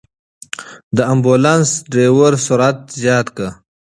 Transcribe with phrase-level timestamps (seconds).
[0.95, 3.47] د امبولانس ډرېور سرعت زیات کړ.